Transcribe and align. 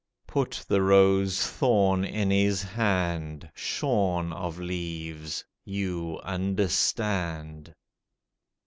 Put 0.25 0.65
the 0.67 0.81
rose 0.81 1.45
thorn 1.47 2.03
in 2.03 2.31
his 2.31 2.63
hand, 2.63 3.47
Shorn 3.53 4.33
of 4.33 4.57
leaves—you 4.57 6.19
understand. 6.23 7.75